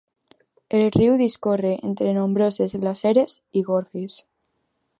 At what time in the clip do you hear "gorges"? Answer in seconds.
3.69-4.17